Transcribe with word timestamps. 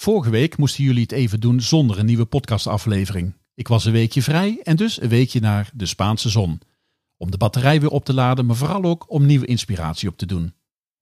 Vorige 0.00 0.30
week 0.30 0.56
moesten 0.56 0.84
jullie 0.84 1.02
het 1.02 1.12
even 1.12 1.40
doen 1.40 1.60
zonder 1.60 1.98
een 1.98 2.06
nieuwe 2.06 2.24
podcastaflevering. 2.24 3.34
Ik 3.54 3.68
was 3.68 3.84
een 3.84 3.92
weekje 3.92 4.22
vrij 4.22 4.60
en 4.62 4.76
dus 4.76 5.00
een 5.00 5.08
weekje 5.08 5.40
naar 5.40 5.70
de 5.74 5.86
Spaanse 5.86 6.28
zon. 6.28 6.60
Om 7.16 7.30
de 7.30 7.36
batterij 7.36 7.80
weer 7.80 7.90
op 7.90 8.04
te 8.04 8.14
laden, 8.14 8.46
maar 8.46 8.56
vooral 8.56 8.82
ook 8.82 9.10
om 9.10 9.26
nieuwe 9.26 9.46
inspiratie 9.46 10.08
op 10.08 10.16
te 10.16 10.26
doen. 10.26 10.54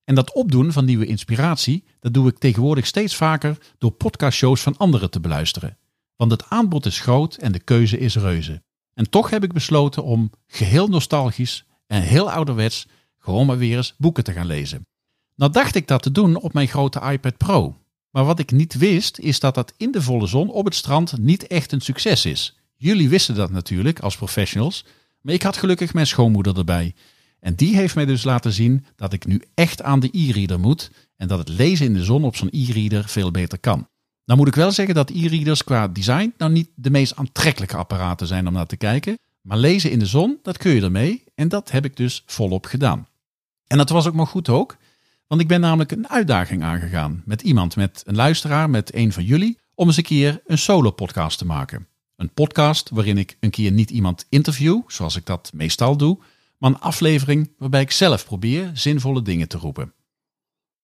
En 0.04 0.14
dat 0.14 0.32
opdoen 0.32 0.72
van 0.72 0.84
nieuwe 0.84 1.06
inspiratie, 1.06 1.84
dat 2.00 2.14
doe 2.14 2.28
ik 2.28 2.38
tegenwoordig 2.38 2.86
steeds 2.86 3.16
vaker 3.16 3.58
door 3.78 3.90
podcastshows 3.90 4.60
van 4.60 4.76
anderen 4.76 5.10
te 5.10 5.20
beluisteren. 5.20 5.78
Want 6.16 6.30
het 6.30 6.48
aanbod 6.48 6.86
is 6.86 7.00
groot 7.00 7.34
en 7.34 7.52
de 7.52 7.60
keuze 7.60 7.98
is 7.98 8.16
reuze. 8.16 8.62
En 8.94 9.10
toch 9.10 9.30
heb 9.30 9.44
ik 9.44 9.52
besloten 9.52 10.04
om 10.04 10.30
geheel 10.46 10.88
nostalgisch 10.88 11.64
en 11.86 12.02
heel 12.02 12.30
ouderwets 12.30 12.86
gewoon 13.18 13.46
maar 13.46 13.58
weer 13.58 13.76
eens 13.76 13.94
boeken 13.98 14.24
te 14.24 14.32
gaan 14.32 14.46
lezen. 14.46 14.86
Nou 15.34 15.52
dacht 15.52 15.74
ik 15.74 15.86
dat 15.86 16.02
te 16.02 16.12
doen 16.12 16.36
op 16.36 16.52
mijn 16.52 16.68
grote 16.68 17.00
iPad 17.00 17.36
Pro. 17.36 17.76
Maar 18.10 18.24
wat 18.24 18.38
ik 18.38 18.50
niet 18.50 18.74
wist 18.74 19.18
is 19.18 19.40
dat 19.40 19.54
dat 19.54 19.72
in 19.76 19.90
de 19.90 20.02
volle 20.02 20.26
zon 20.26 20.50
op 20.50 20.64
het 20.64 20.74
strand 20.74 21.18
niet 21.18 21.46
echt 21.46 21.72
een 21.72 21.80
succes 21.80 22.26
is. 22.26 22.58
Jullie 22.76 23.08
wisten 23.08 23.34
dat 23.34 23.50
natuurlijk 23.50 24.00
als 24.00 24.16
professionals, 24.16 24.84
maar 25.20 25.34
ik 25.34 25.42
had 25.42 25.56
gelukkig 25.56 25.94
mijn 25.94 26.06
schoonmoeder 26.06 26.58
erbij. 26.58 26.94
En 27.40 27.54
die 27.54 27.76
heeft 27.76 27.94
mij 27.94 28.04
dus 28.04 28.24
laten 28.24 28.52
zien 28.52 28.84
dat 28.96 29.12
ik 29.12 29.26
nu 29.26 29.42
echt 29.54 29.82
aan 29.82 30.00
de 30.00 30.08
e-reader 30.12 30.60
moet 30.60 30.90
en 31.16 31.28
dat 31.28 31.38
het 31.38 31.48
lezen 31.48 31.86
in 31.86 31.94
de 31.94 32.04
zon 32.04 32.24
op 32.24 32.36
zo'n 32.36 32.48
e-reader 32.50 33.08
veel 33.08 33.30
beter 33.30 33.58
kan. 33.58 33.88
Nou 34.24 34.38
moet 34.38 34.48
ik 34.48 34.54
wel 34.54 34.72
zeggen 34.72 34.94
dat 34.94 35.10
e-readers 35.10 35.64
qua 35.64 35.88
design 35.88 36.34
nou 36.36 36.52
niet 36.52 36.70
de 36.74 36.90
meest 36.90 37.16
aantrekkelijke 37.16 37.76
apparaten 37.76 38.26
zijn 38.26 38.46
om 38.46 38.52
naar 38.52 38.66
te 38.66 38.76
kijken. 38.76 39.18
Maar 39.40 39.58
lezen 39.58 39.90
in 39.90 39.98
de 39.98 40.06
zon, 40.06 40.38
dat 40.42 40.56
kun 40.56 40.74
je 40.74 40.82
ermee. 40.82 41.24
En 41.34 41.48
dat 41.48 41.70
heb 41.70 41.84
ik 41.84 41.96
dus 41.96 42.22
volop 42.26 42.66
gedaan. 42.66 43.06
En 43.66 43.76
dat 43.76 43.88
was 43.88 44.06
ook 44.06 44.14
maar 44.14 44.26
goed 44.26 44.48
ook. 44.48 44.76
Want 45.28 45.40
ik 45.40 45.48
ben 45.48 45.60
namelijk 45.60 45.92
een 45.92 46.08
uitdaging 46.08 46.62
aangegaan 46.62 47.22
met 47.24 47.42
iemand, 47.42 47.76
met 47.76 48.02
een 48.06 48.14
luisteraar, 48.14 48.70
met 48.70 48.94
een 48.94 49.12
van 49.12 49.24
jullie, 49.24 49.58
om 49.74 49.86
eens 49.86 49.96
een 49.96 50.02
keer 50.02 50.40
een 50.46 50.58
solo 50.58 50.90
podcast 50.90 51.38
te 51.38 51.46
maken. 51.46 51.88
Een 52.16 52.32
podcast 52.32 52.90
waarin 52.90 53.18
ik 53.18 53.36
een 53.40 53.50
keer 53.50 53.72
niet 53.72 53.90
iemand 53.90 54.26
interview, 54.28 54.82
zoals 54.86 55.16
ik 55.16 55.26
dat 55.26 55.50
meestal 55.54 55.96
doe, 55.96 56.18
maar 56.58 56.70
een 56.70 56.80
aflevering 56.80 57.50
waarbij 57.58 57.80
ik 57.80 57.90
zelf 57.90 58.24
probeer 58.24 58.70
zinvolle 58.74 59.22
dingen 59.22 59.48
te 59.48 59.58
roepen. 59.58 59.92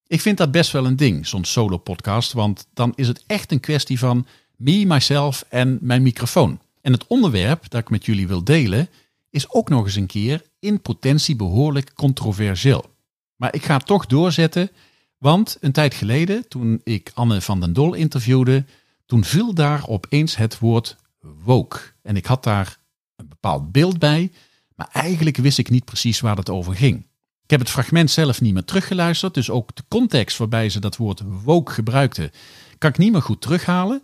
Ik 0.06 0.20
vind 0.20 0.38
dat 0.38 0.50
best 0.50 0.70
wel 0.72 0.86
een 0.86 0.96
ding, 0.96 1.26
zo'n 1.26 1.44
solo 1.44 1.78
podcast, 1.78 2.32
want 2.32 2.66
dan 2.74 2.92
is 2.94 3.08
het 3.08 3.24
echt 3.26 3.52
een 3.52 3.60
kwestie 3.60 3.98
van 3.98 4.26
me, 4.56 4.84
myself 4.86 5.44
en 5.48 5.78
mijn 5.80 6.02
microfoon. 6.02 6.60
En 6.80 6.92
het 6.92 7.06
onderwerp 7.06 7.70
dat 7.70 7.80
ik 7.80 7.90
met 7.90 8.04
jullie 8.04 8.28
wil 8.28 8.44
delen 8.44 8.88
is 9.30 9.50
ook 9.50 9.68
nog 9.68 9.84
eens 9.84 9.94
een 9.94 10.06
keer 10.06 10.42
in 10.58 10.80
potentie 10.80 11.36
behoorlijk 11.36 11.94
controversieel. 11.94 12.93
Maar 13.36 13.54
ik 13.54 13.64
ga 13.64 13.78
toch 13.78 14.06
doorzetten, 14.06 14.70
want 15.18 15.56
een 15.60 15.72
tijd 15.72 15.94
geleden, 15.94 16.48
toen 16.48 16.80
ik 16.84 17.10
Anne 17.14 17.40
van 17.40 17.60
den 17.60 17.72
Dol 17.72 17.94
interviewde, 17.94 18.64
toen 19.06 19.24
viel 19.24 19.54
daar 19.54 19.88
opeens 19.88 20.36
het 20.36 20.58
woord 20.58 20.96
woke. 21.20 21.78
En 22.02 22.16
ik 22.16 22.26
had 22.26 22.42
daar 22.42 22.78
een 23.16 23.28
bepaald 23.28 23.72
beeld 23.72 23.98
bij, 23.98 24.32
maar 24.74 24.88
eigenlijk 24.92 25.36
wist 25.36 25.58
ik 25.58 25.70
niet 25.70 25.84
precies 25.84 26.20
waar 26.20 26.36
het 26.36 26.50
over 26.50 26.74
ging. 26.74 27.06
Ik 27.44 27.50
heb 27.50 27.60
het 27.60 27.70
fragment 27.70 28.10
zelf 28.10 28.40
niet 28.40 28.54
meer 28.54 28.64
teruggeluisterd, 28.64 29.34
dus 29.34 29.50
ook 29.50 29.76
de 29.76 29.84
context 29.88 30.38
waarbij 30.38 30.68
ze 30.68 30.80
dat 30.80 30.96
woord 30.96 31.22
woke 31.42 31.72
gebruikten, 31.72 32.30
kan 32.78 32.90
ik 32.90 32.98
niet 32.98 33.12
meer 33.12 33.22
goed 33.22 33.40
terughalen. 33.40 34.02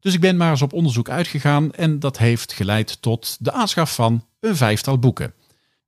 Dus 0.00 0.14
ik 0.14 0.20
ben 0.20 0.36
maar 0.36 0.50
eens 0.50 0.62
op 0.62 0.72
onderzoek 0.72 1.08
uitgegaan 1.08 1.72
en 1.72 1.98
dat 1.98 2.18
heeft 2.18 2.52
geleid 2.52 3.02
tot 3.02 3.36
de 3.40 3.52
aanschaf 3.52 3.94
van 3.94 4.26
een 4.40 4.56
vijftal 4.56 4.98
boeken. 4.98 5.34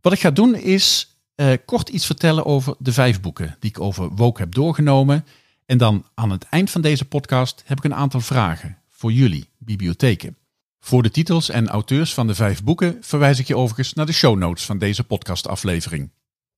Wat 0.00 0.12
ik 0.12 0.20
ga 0.20 0.30
doen 0.30 0.54
is 0.54 1.11
uh, 1.36 1.52
kort 1.64 1.88
iets 1.88 2.06
vertellen 2.06 2.46
over 2.46 2.74
de 2.78 2.92
vijf 2.92 3.20
boeken 3.20 3.56
die 3.58 3.70
ik 3.70 3.80
over 3.80 4.08
woke 4.08 4.40
heb 4.40 4.54
doorgenomen. 4.54 5.26
En 5.66 5.78
dan 5.78 6.06
aan 6.14 6.30
het 6.30 6.44
eind 6.44 6.70
van 6.70 6.80
deze 6.80 7.04
podcast 7.04 7.62
heb 7.66 7.78
ik 7.78 7.84
een 7.84 7.94
aantal 7.94 8.20
vragen 8.20 8.78
voor 8.88 9.12
jullie, 9.12 9.48
bibliotheken. 9.58 10.36
Voor 10.80 11.02
de 11.02 11.10
titels 11.10 11.48
en 11.48 11.68
auteurs 11.68 12.14
van 12.14 12.26
de 12.26 12.34
vijf 12.34 12.64
boeken 12.64 12.98
verwijs 13.00 13.38
ik 13.38 13.46
je 13.46 13.56
overigens 13.56 13.92
naar 13.92 14.06
de 14.06 14.12
show 14.12 14.38
notes 14.38 14.64
van 14.64 14.78
deze 14.78 15.04
podcastaflevering. 15.04 16.10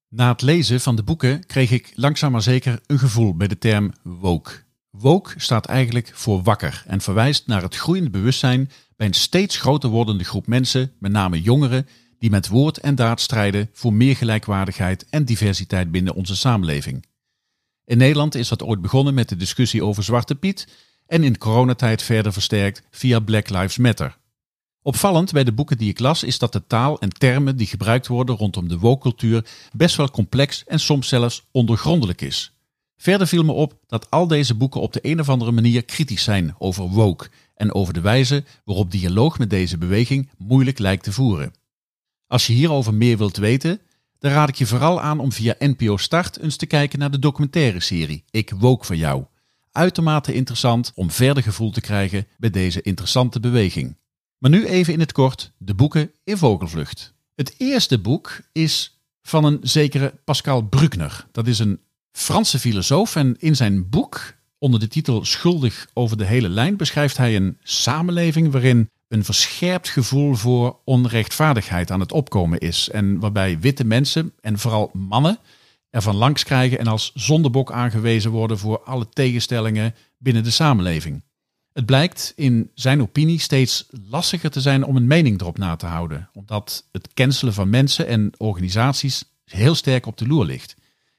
Na 0.08 0.28
het 0.28 0.42
lezen 0.42 0.80
van 0.80 0.96
de 0.96 1.02
boeken 1.02 1.46
kreeg 1.46 1.70
ik 1.70 1.92
langzaam 1.94 2.32
maar 2.32 2.42
zeker 2.42 2.80
een 2.86 2.98
gevoel 2.98 3.36
bij 3.36 3.48
de 3.48 3.58
term 3.58 3.92
woke. 4.02 4.52
Woke 4.90 5.32
staat 5.36 5.66
eigenlijk 5.66 6.10
voor 6.14 6.42
wakker 6.42 6.84
en 6.86 7.00
verwijst 7.00 7.46
naar 7.46 7.62
het 7.62 7.76
groeiende 7.76 8.10
bewustzijn 8.10 8.70
bij 8.96 9.06
een 9.06 9.14
steeds 9.14 9.56
groter 9.56 9.90
wordende 9.90 10.24
groep 10.24 10.46
mensen, 10.46 10.92
met 10.98 11.12
name 11.12 11.42
jongeren, 11.42 11.88
die 12.24 12.32
met 12.32 12.48
woord 12.48 12.78
en 12.78 12.94
daad 12.94 13.20
strijden 13.20 13.70
voor 13.72 13.92
meer 13.92 14.16
gelijkwaardigheid 14.16 15.06
en 15.10 15.24
diversiteit 15.24 15.90
binnen 15.90 16.14
onze 16.14 16.36
samenleving. 16.36 17.06
In 17.84 17.98
Nederland 17.98 18.34
is 18.34 18.48
dat 18.48 18.62
ooit 18.62 18.80
begonnen 18.80 19.14
met 19.14 19.28
de 19.28 19.36
discussie 19.36 19.84
over 19.84 20.02
Zwarte 20.02 20.34
Piet 20.34 20.68
en 21.06 21.24
in 21.24 21.38
coronatijd 21.38 22.02
verder 22.02 22.32
versterkt 22.32 22.82
via 22.90 23.20
Black 23.20 23.48
Lives 23.48 23.78
Matter. 23.78 24.16
Opvallend 24.82 25.32
bij 25.32 25.44
de 25.44 25.52
boeken 25.52 25.78
die 25.78 25.88
ik 25.88 25.98
las 25.98 26.22
is 26.22 26.38
dat 26.38 26.52
de 26.52 26.66
taal 26.66 27.00
en 27.00 27.08
termen 27.08 27.56
die 27.56 27.66
gebruikt 27.66 28.06
worden 28.06 28.36
rondom 28.36 28.68
de 28.68 28.78
woke-cultuur 28.78 29.46
best 29.72 29.96
wel 29.96 30.10
complex 30.10 30.64
en 30.64 30.80
soms 30.80 31.08
zelfs 31.08 31.44
ondergrondelijk 31.50 32.20
is. 32.20 32.52
Verder 32.96 33.26
viel 33.26 33.44
me 33.44 33.52
op 33.52 33.78
dat 33.86 34.10
al 34.10 34.26
deze 34.26 34.54
boeken 34.54 34.80
op 34.80 34.92
de 34.92 35.00
een 35.02 35.20
of 35.20 35.28
andere 35.28 35.52
manier 35.52 35.84
kritisch 35.84 36.22
zijn 36.22 36.54
over 36.58 36.88
woke 36.88 37.28
en 37.54 37.74
over 37.74 37.94
de 37.94 38.00
wijze 38.00 38.44
waarop 38.64 38.90
dialoog 38.90 39.38
met 39.38 39.50
deze 39.50 39.78
beweging 39.78 40.30
moeilijk 40.38 40.78
lijkt 40.78 41.04
te 41.04 41.12
voeren. 41.12 41.62
Als 42.26 42.46
je 42.46 42.52
hierover 42.52 42.94
meer 42.94 43.18
wilt 43.18 43.36
weten, 43.36 43.80
dan 44.18 44.30
raad 44.30 44.48
ik 44.48 44.54
je 44.54 44.66
vooral 44.66 45.00
aan 45.00 45.20
om 45.20 45.32
via 45.32 45.54
NPO 45.58 45.96
Start 45.96 46.38
eens 46.38 46.56
te 46.56 46.66
kijken 46.66 46.98
naar 46.98 47.10
de 47.10 47.18
documentaire 47.18 47.80
serie 47.80 48.24
Ik 48.30 48.50
Wook 48.50 48.84
van 48.84 48.96
jou. 48.96 49.24
Uitermate 49.72 50.34
interessant 50.34 50.92
om 50.94 51.10
verder 51.10 51.42
gevoel 51.42 51.70
te 51.70 51.80
krijgen 51.80 52.26
bij 52.38 52.50
deze 52.50 52.82
interessante 52.82 53.40
beweging. 53.40 53.96
Maar 54.38 54.50
nu 54.50 54.66
even 54.66 54.92
in 54.92 55.00
het 55.00 55.12
kort 55.12 55.52
de 55.58 55.74
boeken 55.74 56.12
in 56.24 56.36
vogelvlucht. 56.36 57.14
Het 57.34 57.54
eerste 57.58 57.98
boek 57.98 58.40
is 58.52 59.00
van 59.22 59.44
een 59.44 59.58
zekere 59.62 60.14
Pascal 60.24 60.62
Bruckner. 60.62 61.26
Dat 61.32 61.46
is 61.46 61.58
een 61.58 61.80
Franse 62.12 62.58
filosoof 62.58 63.16
en 63.16 63.36
in 63.38 63.56
zijn 63.56 63.88
boek 63.88 64.34
onder 64.58 64.80
de 64.80 64.88
titel 64.88 65.24
Schuldig 65.24 65.86
over 65.92 66.16
de 66.16 66.24
hele 66.24 66.48
lijn 66.48 66.76
beschrijft 66.76 67.16
hij 67.16 67.36
een 67.36 67.58
samenleving 67.62 68.52
waarin 68.52 68.90
een 69.14 69.24
verscherpt 69.24 69.88
gevoel 69.88 70.34
voor 70.34 70.76
onrechtvaardigheid 70.84 71.90
aan 71.90 72.00
het 72.00 72.12
opkomen 72.12 72.58
is. 72.58 72.88
En 72.90 73.18
waarbij 73.18 73.58
witte 73.58 73.84
mensen, 73.84 74.32
en 74.40 74.58
vooral 74.58 74.90
mannen, 74.92 75.38
ervan 75.90 76.16
langs 76.16 76.44
krijgen 76.44 76.78
en 76.78 76.86
als 76.86 77.12
zondebok 77.14 77.72
aangewezen 77.72 78.30
worden 78.30 78.58
voor 78.58 78.80
alle 78.80 79.08
tegenstellingen 79.08 79.94
binnen 80.18 80.42
de 80.42 80.50
samenleving. 80.50 81.22
Het 81.72 81.86
blijkt 81.86 82.32
in 82.36 82.70
zijn 82.74 83.02
opinie 83.02 83.40
steeds 83.40 83.86
lastiger 84.10 84.50
te 84.50 84.60
zijn 84.60 84.84
om 84.84 84.96
een 84.96 85.06
mening 85.06 85.40
erop 85.40 85.58
na 85.58 85.76
te 85.76 85.86
houden, 85.86 86.28
omdat 86.32 86.88
het 86.92 87.14
cancelen 87.14 87.54
van 87.54 87.70
mensen 87.70 88.06
en 88.06 88.32
organisaties 88.36 89.24
heel 89.44 89.74
sterk 89.74 90.06
op 90.06 90.16
de 90.16 90.26
loer 90.26 90.44
ligt. 90.44 90.74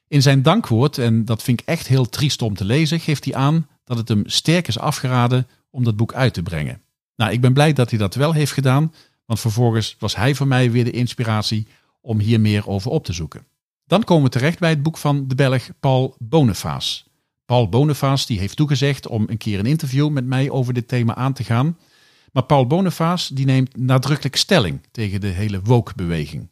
In 0.08 0.22
zijn 0.22 0.42
dankwoord, 0.42 0.98
en 0.98 1.24
dat 1.24 1.42
vind 1.42 1.60
ik 1.60 1.66
echt 1.66 1.86
heel 1.86 2.08
triest 2.08 2.42
om 2.42 2.54
te 2.54 2.64
lezen, 2.64 3.00
geeft 3.00 3.24
hij 3.24 3.34
aan 3.34 3.68
dat 3.84 3.96
het 3.96 4.08
hem 4.08 4.22
sterk 4.26 4.68
is 4.68 4.78
afgeraden 4.78 5.46
om 5.70 5.84
dat 5.84 5.96
boek 5.96 6.14
uit 6.14 6.34
te 6.34 6.42
brengen. 6.42 6.80
Nou, 7.16 7.32
ik 7.32 7.40
ben 7.40 7.52
blij 7.52 7.72
dat 7.72 7.90
hij 7.90 7.98
dat 7.98 8.14
wel 8.14 8.32
heeft 8.32 8.52
gedaan, 8.52 8.92
want 9.24 9.40
vervolgens 9.40 9.96
was 9.98 10.16
hij 10.16 10.34
voor 10.34 10.46
mij 10.46 10.70
weer 10.70 10.84
de 10.84 10.90
inspiratie 10.90 11.66
om 12.00 12.18
hier 12.18 12.40
meer 12.40 12.68
over 12.68 12.90
op 12.90 13.04
te 13.04 13.12
zoeken. 13.12 13.46
Dan 13.86 14.04
komen 14.04 14.24
we 14.24 14.30
terecht 14.30 14.58
bij 14.58 14.70
het 14.70 14.82
boek 14.82 14.98
van 14.98 15.28
de 15.28 15.34
Belg 15.34 15.68
Paul 15.80 16.16
Boniface. 16.18 17.04
Paul 17.44 17.68
Boniface 17.68 18.26
die 18.26 18.38
heeft 18.38 18.56
toegezegd 18.56 19.06
om 19.06 19.24
een 19.26 19.36
keer 19.36 19.58
een 19.58 19.66
interview 19.66 20.10
met 20.10 20.24
mij 20.24 20.50
over 20.50 20.74
dit 20.74 20.88
thema 20.88 21.14
aan 21.14 21.32
te 21.32 21.44
gaan. 21.44 21.78
Maar 22.32 22.44
Paul 22.44 22.66
Boniface 22.66 23.34
die 23.34 23.46
neemt 23.46 23.76
nadrukkelijk 23.76 24.36
stelling 24.36 24.80
tegen 24.90 25.20
de 25.20 25.26
hele 25.26 25.60
woke-beweging. 25.60 26.50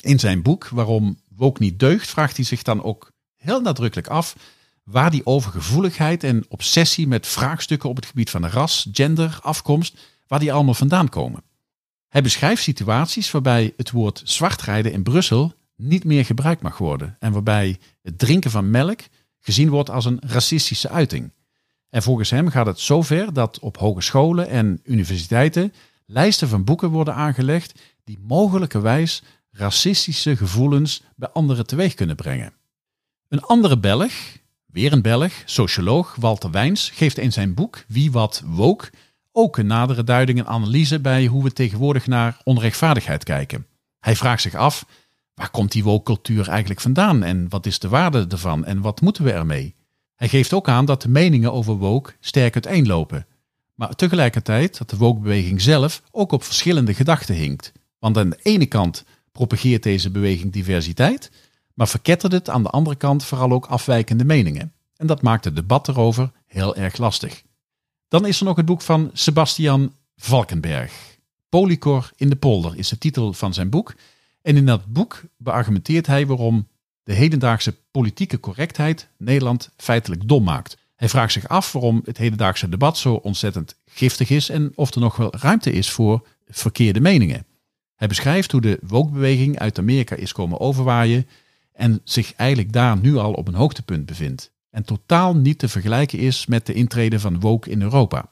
In 0.00 0.18
zijn 0.18 0.42
boek 0.42 0.68
Waarom 0.68 1.18
woke 1.36 1.62
niet 1.62 1.78
deugt 1.78 2.08
vraagt 2.08 2.36
hij 2.36 2.44
zich 2.44 2.62
dan 2.62 2.82
ook 2.82 3.12
heel 3.36 3.60
nadrukkelijk 3.60 4.08
af 4.08 4.36
waar 4.82 5.10
die 5.10 5.26
overgevoeligheid 5.26 6.24
en 6.24 6.44
obsessie 6.48 7.06
met 7.06 7.26
vraagstukken 7.26 7.88
op 7.88 7.96
het 7.96 8.06
gebied 8.06 8.30
van 8.30 8.46
ras, 8.46 8.88
gender, 8.92 9.38
afkomst, 9.42 9.98
waar 10.26 10.38
die 10.38 10.52
allemaal 10.52 10.74
vandaan 10.74 11.08
komen. 11.08 11.42
Hij 12.08 12.22
beschrijft 12.22 12.62
situaties 12.62 13.30
waarbij 13.30 13.72
het 13.76 13.90
woord 13.90 14.20
zwartrijden 14.24 14.92
in 14.92 15.02
Brussel 15.02 15.54
niet 15.76 16.04
meer 16.04 16.24
gebruikt 16.24 16.62
mag 16.62 16.78
worden 16.78 17.16
en 17.18 17.32
waarbij 17.32 17.78
het 18.02 18.18
drinken 18.18 18.50
van 18.50 18.70
melk 18.70 19.00
gezien 19.40 19.70
wordt 19.70 19.90
als 19.90 20.04
een 20.04 20.20
racistische 20.26 20.88
uiting. 20.88 21.32
En 21.90 22.02
volgens 22.02 22.30
hem 22.30 22.48
gaat 22.48 22.66
het 22.66 22.80
zover 22.80 23.32
dat 23.32 23.58
op 23.58 23.76
hogescholen 23.76 24.48
en 24.48 24.80
universiteiten 24.84 25.72
lijsten 26.06 26.48
van 26.48 26.64
boeken 26.64 26.90
worden 26.90 27.14
aangelegd 27.14 27.80
die 28.04 28.18
mogelijkerwijs 28.22 29.22
racistische 29.50 30.36
gevoelens 30.36 31.02
bij 31.16 31.28
anderen 31.28 31.66
teweeg 31.66 31.94
kunnen 31.94 32.16
brengen. 32.16 32.52
Een 33.28 33.42
andere 33.42 33.78
Belg, 33.78 34.12
weer 34.72 34.92
een 34.92 35.02
Belg, 35.02 35.32
socioloog 35.44 36.16
Walter 36.20 36.50
Wijns, 36.50 36.90
geeft 36.90 37.18
in 37.18 37.32
zijn 37.32 37.54
boek 37.54 37.84
Wie 37.88 38.12
wat 38.12 38.42
woke 38.46 38.90
ook 39.32 39.56
een 39.56 39.66
nadere 39.66 40.04
duiding 40.04 40.38
en 40.38 40.46
analyse 40.46 41.00
bij 41.00 41.26
hoe 41.26 41.42
we 41.42 41.52
tegenwoordig 41.52 42.06
naar 42.06 42.40
onrechtvaardigheid 42.44 43.24
kijken. 43.24 43.66
Hij 44.00 44.16
vraagt 44.16 44.42
zich 44.42 44.54
af, 44.54 44.86
waar 45.34 45.50
komt 45.50 45.72
die 45.72 45.84
woke 45.84 46.04
cultuur 46.04 46.48
eigenlijk 46.48 46.80
vandaan 46.80 47.22
en 47.22 47.48
wat 47.48 47.66
is 47.66 47.78
de 47.78 47.88
waarde 47.88 48.26
ervan 48.28 48.64
en 48.64 48.80
wat 48.80 49.00
moeten 49.00 49.24
we 49.24 49.32
ermee? 49.32 49.74
Hij 50.16 50.28
geeft 50.28 50.52
ook 50.52 50.68
aan 50.68 50.84
dat 50.84 51.02
de 51.02 51.08
meningen 51.08 51.52
over 51.52 51.74
woke 51.74 52.12
sterk 52.20 52.54
uiteenlopen. 52.54 53.26
Maar 53.74 53.94
tegelijkertijd 53.94 54.78
dat 54.78 54.90
de 54.90 54.96
woke-beweging 54.96 55.60
zelf 55.60 56.02
ook 56.10 56.32
op 56.32 56.44
verschillende 56.44 56.94
gedachten 56.94 57.34
hinkt. 57.34 57.72
Want 57.98 58.18
aan 58.18 58.30
de 58.30 58.38
ene 58.42 58.66
kant 58.66 59.04
propageert 59.32 59.82
deze 59.82 60.10
beweging 60.10 60.52
diversiteit, 60.52 61.30
maar 61.74 61.88
verkettert 61.88 62.32
het 62.32 62.50
aan 62.50 62.62
de 62.62 62.68
andere 62.68 62.96
kant 62.96 63.24
vooral 63.24 63.52
ook 63.52 63.66
afwijkende 63.66 64.24
meningen. 64.24 64.72
En 64.96 65.06
dat 65.06 65.22
maakt 65.22 65.44
het 65.44 65.56
debat 65.56 65.88
erover 65.88 66.30
heel 66.46 66.76
erg 66.76 66.96
lastig. 66.96 67.42
Dan 68.08 68.26
is 68.26 68.38
er 68.40 68.44
nog 68.44 68.56
het 68.56 68.66
boek 68.66 68.82
van 68.82 69.10
Sebastian 69.12 69.94
Valkenberg. 70.16 70.92
Polycor 71.48 72.10
in 72.16 72.28
de 72.28 72.36
polder 72.36 72.76
is 72.76 72.88
de 72.88 72.98
titel 72.98 73.32
van 73.32 73.54
zijn 73.54 73.70
boek. 73.70 73.94
En 74.42 74.56
in 74.56 74.66
dat 74.66 74.86
boek 74.86 75.22
beargumenteert 75.36 76.06
hij 76.06 76.26
waarom 76.26 76.68
de 77.02 77.12
hedendaagse 77.12 77.74
politieke 77.90 78.40
correctheid 78.40 79.08
Nederland 79.16 79.70
feitelijk 79.76 80.28
dom 80.28 80.44
maakt. 80.44 80.76
Hij 80.96 81.08
vraagt 81.08 81.32
zich 81.32 81.48
af 81.48 81.72
waarom 81.72 82.02
het 82.04 82.18
hedendaagse 82.18 82.68
debat 82.68 82.98
zo 82.98 83.14
ontzettend 83.14 83.76
giftig 83.86 84.30
is 84.30 84.48
en 84.48 84.72
of 84.74 84.94
er 84.94 85.00
nog 85.00 85.16
wel 85.16 85.34
ruimte 85.36 85.72
is 85.72 85.90
voor 85.90 86.26
verkeerde 86.48 87.00
meningen. 87.00 87.46
Hij 87.96 88.08
beschrijft 88.08 88.52
hoe 88.52 88.60
de 88.60 88.78
woke-beweging 88.82 89.58
uit 89.58 89.78
Amerika 89.78 90.16
is 90.16 90.32
komen 90.32 90.60
overwaaien 90.60 91.28
en 91.72 92.00
zich 92.04 92.34
eigenlijk 92.34 92.72
daar 92.72 92.98
nu 92.98 93.16
al 93.16 93.32
op 93.32 93.48
een 93.48 93.54
hoogtepunt 93.54 94.06
bevindt. 94.06 94.52
En 94.70 94.84
totaal 94.84 95.36
niet 95.36 95.58
te 95.58 95.68
vergelijken 95.68 96.18
is 96.18 96.46
met 96.46 96.66
de 96.66 96.72
intrede 96.72 97.20
van 97.20 97.40
woke 97.40 97.70
in 97.70 97.82
Europa. 97.82 98.28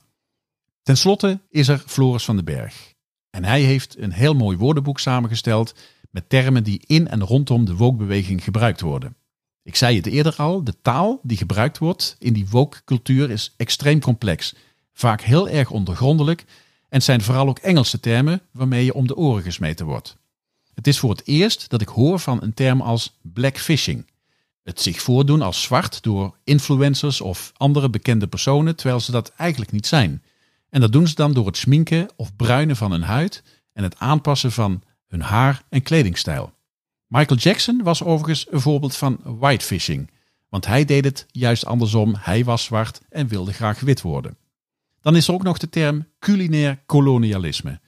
Ten 0.82 0.96
slotte 0.96 1.40
is 1.48 1.68
er 1.68 1.82
Floris 1.86 2.24
van 2.24 2.36
den 2.36 2.44
Berg. 2.44 2.94
En 3.30 3.44
hij 3.44 3.60
heeft 3.60 3.98
een 3.98 4.12
heel 4.12 4.34
mooi 4.34 4.56
woordenboek 4.56 4.98
samengesteld 4.98 5.74
met 6.10 6.28
termen 6.28 6.64
die 6.64 6.82
in 6.86 7.08
en 7.08 7.24
rondom 7.24 7.64
de 7.64 7.76
woke-beweging 7.76 8.44
gebruikt 8.44 8.80
worden. 8.80 9.16
Ik 9.62 9.76
zei 9.76 9.96
het 9.96 10.06
eerder 10.06 10.34
al, 10.36 10.64
de 10.64 10.80
taal 10.82 11.20
die 11.22 11.36
gebruikt 11.36 11.78
wordt 11.78 12.16
in 12.18 12.32
die 12.32 12.48
woke-cultuur 12.48 13.30
is 13.30 13.54
extreem 13.56 14.00
complex, 14.00 14.54
vaak 14.92 15.20
heel 15.20 15.48
erg 15.48 15.70
ondergrondelijk 15.70 16.44
en 16.88 17.02
zijn 17.02 17.22
vooral 17.22 17.48
ook 17.48 17.58
Engelse 17.58 18.00
termen 18.00 18.40
waarmee 18.52 18.84
je 18.84 18.94
om 18.94 19.06
de 19.06 19.16
oren 19.16 19.42
gesmeten 19.42 19.86
wordt. 19.86 20.16
Het 20.80 20.88
is 20.88 20.98
voor 20.98 21.10
het 21.10 21.26
eerst 21.26 21.70
dat 21.70 21.80
ik 21.80 21.88
hoor 21.88 22.18
van 22.18 22.42
een 22.42 22.54
term 22.54 22.80
als 22.80 23.18
blackfishing. 23.22 24.06
Het 24.62 24.80
zich 24.80 25.02
voordoen 25.02 25.42
als 25.42 25.62
zwart 25.62 26.02
door 26.02 26.36
influencers 26.44 27.20
of 27.20 27.52
andere 27.56 27.90
bekende 27.90 28.26
personen 28.26 28.76
terwijl 28.76 29.00
ze 29.00 29.10
dat 29.10 29.32
eigenlijk 29.36 29.72
niet 29.72 29.86
zijn. 29.86 30.22
En 30.70 30.80
dat 30.80 30.92
doen 30.92 31.08
ze 31.08 31.14
dan 31.14 31.32
door 31.32 31.46
het 31.46 31.56
sminken 31.56 32.08
of 32.16 32.36
bruinen 32.36 32.76
van 32.76 32.90
hun 32.90 33.02
huid 33.02 33.42
en 33.72 33.82
het 33.82 33.98
aanpassen 33.98 34.52
van 34.52 34.82
hun 35.06 35.20
haar 35.20 35.62
en 35.68 35.82
kledingstijl. 35.82 36.52
Michael 37.06 37.40
Jackson 37.40 37.82
was 37.82 38.02
overigens 38.02 38.46
een 38.50 38.60
voorbeeld 38.60 38.96
van 38.96 39.18
whitefishing, 39.22 40.10
want 40.48 40.66
hij 40.66 40.84
deed 40.84 41.04
het 41.04 41.26
juist 41.30 41.64
andersom. 41.64 42.14
Hij 42.18 42.44
was 42.44 42.64
zwart 42.64 43.00
en 43.08 43.28
wilde 43.28 43.52
graag 43.52 43.80
wit 43.80 44.00
worden. 44.00 44.36
Dan 45.00 45.16
is 45.16 45.28
er 45.28 45.34
ook 45.34 45.42
nog 45.42 45.58
de 45.58 45.68
term 45.68 46.06
culinair 46.18 46.82
kolonialisme. 46.86 47.80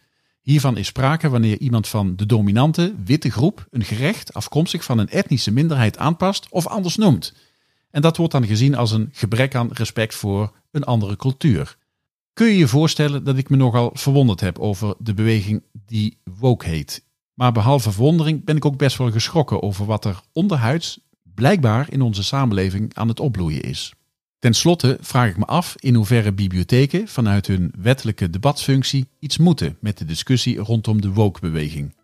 Hiervan 0.43 0.77
is 0.77 0.87
sprake 0.87 1.29
wanneer 1.29 1.59
iemand 1.59 1.89
van 1.89 2.17
de 2.17 2.27
dominante 2.27 2.95
witte 3.05 3.31
groep 3.31 3.67
een 3.71 3.85
gerecht 3.85 4.35
afkomstig 4.35 4.85
van 4.85 4.99
een 4.99 5.09
etnische 5.09 5.53
minderheid 5.53 5.99
aanpast 5.99 6.47
of 6.51 6.67
anders 6.67 6.97
noemt. 6.97 7.35
En 7.91 8.03
dat 8.03 8.17
wordt 8.17 8.33
dan 8.33 8.47
gezien 8.47 8.75
als 8.75 8.91
een 8.91 9.09
gebrek 9.13 9.55
aan 9.55 9.71
respect 9.73 10.15
voor 10.15 10.53
een 10.71 10.85
andere 10.85 11.17
cultuur. 11.17 11.77
Kun 12.33 12.47
je 12.47 12.57
je 12.57 12.69
voorstellen 12.69 13.25
dat 13.25 13.37
ik 13.37 13.49
me 13.49 13.57
nogal 13.57 13.91
verwonderd 13.95 14.41
heb 14.41 14.59
over 14.59 14.95
de 14.99 15.15
beweging 15.15 15.63
die 15.87 16.19
woke 16.39 16.69
heet? 16.69 17.05
Maar 17.35 17.53
behalve 17.53 17.93
verwondering 17.93 18.45
ben 18.45 18.57
ik 18.57 18.65
ook 18.65 18.77
best 18.77 18.97
wel 18.97 19.11
geschrokken 19.11 19.63
over 19.63 19.87
wat 19.87 20.05
er 20.05 20.21
onderhuids 20.33 21.01
blijkbaar 21.35 21.93
in 21.93 22.03
onze 22.03 22.23
samenleving 22.23 22.95
aan 22.95 23.09
het 23.09 23.21
opbloeien 23.21 23.63
is. 23.63 23.95
Ten 24.43 24.55
slotte 24.55 24.99
vraag 25.01 25.29
ik 25.29 25.37
me 25.37 25.45
af 25.45 25.75
in 25.79 25.95
hoeverre 25.95 26.33
bibliotheken 26.33 27.09
vanuit 27.09 27.47
hun 27.47 27.73
wettelijke 27.79 28.31
debatfunctie 28.31 29.09
iets 29.19 29.39
moeten 29.39 29.77
met 29.81 29.99
de 29.99 30.05
discussie 30.05 30.59
rondom 30.59 31.01
de 31.01 31.13
woke-beweging. 31.13 31.95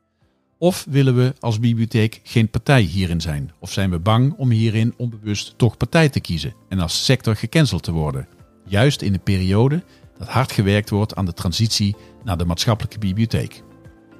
Of 0.58 0.87
willen 0.90 1.17
we 1.17 1.35
als 1.40 1.61
bibliotheek 1.61 2.20
geen 2.23 2.50
partij 2.50 2.81
hierin 2.81 3.20
zijn? 3.20 3.52
Of 3.58 3.73
zijn 3.73 3.90
we 3.90 3.99
bang 3.99 4.35
om 4.37 4.50
hierin 4.50 4.94
onbewust 4.96 5.55
toch 5.56 5.76
partij 5.76 6.08
te 6.08 6.20
kiezen 6.20 6.55
en 6.69 6.79
als 6.79 7.05
sector 7.05 7.37
gecanceld 7.37 7.82
te 7.82 7.93
worden? 7.93 8.29
Juist 8.64 9.02
in 9.02 9.14
een 9.14 9.23
periode 9.23 9.82
dat 10.19 10.29
hard 10.29 10.52
gewerkt 10.52 10.90
wordt 10.90 11.14
aan 11.14 11.25
de 11.25 11.35
transitie 11.35 11.96
naar 12.25 12.38
de 12.38 12.44
maatschappelijke 12.44 12.99
bibliotheek. 12.99 13.62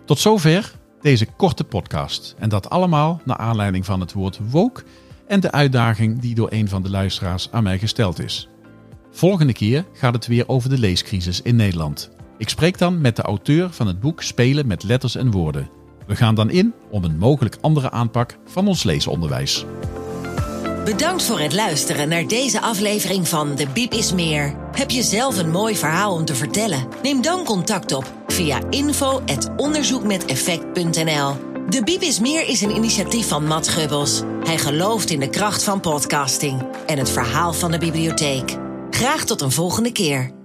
Tot 0.05 0.19
zover 0.19 0.79
deze 1.01 1.27
korte 1.27 1.65
podcast. 1.65 2.35
En 2.39 2.49
dat 2.49 2.71
allemaal 2.71 3.21
naar 3.25 3.37
aanleiding 3.37 3.85
van 3.85 4.01
het 4.01 4.13
woord 4.13 4.39
woke 4.51 4.85
en 5.29 5.41
de 5.41 5.53
uitdaging 5.53 6.21
die 6.21 6.35
door 6.35 6.53
een 6.53 6.69
van 6.69 6.83
de 6.83 6.91
luisteraars 6.91 7.49
aan 7.51 7.63
mij 7.63 7.79
gesteld 7.79 8.21
is. 8.21 8.49
Volgende 9.11 9.53
keer 9.53 9.85
gaat 9.93 10.15
het 10.15 10.27
weer 10.27 10.49
over 10.49 10.71
de 10.71 10.79
leescrisis 10.79 11.43
in 11.43 11.57
Nederland. 11.57 12.11
Ik 12.39 12.49
spreek 12.49 12.79
dan 12.79 13.01
met 13.01 13.17
de 13.17 13.23
auteur 13.23 13.71
van 13.71 13.87
het 13.87 14.01
boek 14.01 14.23
Spelen 14.23 14.67
met 14.67 14.83
letters 14.83 15.17
en 15.17 15.31
woorden. 15.31 15.71
We 16.07 16.17
gaan 16.17 16.35
dan 16.35 16.51
in 16.51 16.75
om 16.91 17.05
een 17.05 17.19
mogelijk 17.19 17.57
andere 17.61 17.91
aanpak 17.91 18.39
van 18.45 18.69
ons 18.69 18.83
leesonderwijs. 18.83 19.65
Bedankt 20.85 21.23
voor 21.23 21.41
het 21.41 21.55
luisteren 21.55 22.09
naar 22.09 22.27
deze 22.27 22.61
aflevering 22.61 23.29
van 23.29 23.55
De 23.55 23.67
Biep 23.73 23.93
is 23.93 24.13
Meer. 24.13 24.55
Heb 24.73 24.91
je 24.91 25.03
zelf 25.03 25.39
een 25.39 25.51
mooi 25.51 25.77
verhaal 25.77 26.15
om 26.15 26.25
te 26.25 26.35
vertellen? 26.35 26.89
Neem 27.03 27.23
dan 27.23 27.45
contact 27.45 27.93
op 27.93 28.13
via 28.27 28.61
info.onderzoekmeteffect.nl 28.71 31.48
De 31.69 31.85
Biep 31.85 32.03
is 32.03 32.21
Meer 32.21 32.49
is 32.49 32.61
een 32.61 32.77
initiatief 32.77 33.29
van 33.29 33.47
Matt 33.47 33.69
Gubbels. 33.69 34.23
Hij 34.45 34.59
gelooft 34.59 35.11
in 35.11 35.21
de 35.21 35.31
kracht 35.31 35.63
van 35.63 35.81
podcasting 35.81 36.63
en 36.87 36.99
het 36.99 37.11
verhaal 37.11 37.53
van 37.53 37.71
de 37.71 37.79
bibliotheek. 37.79 38.57
Graag 38.91 39.25
tot 39.25 39.41
een 39.41 39.53
volgende 39.53 39.93
keer. 39.93 40.38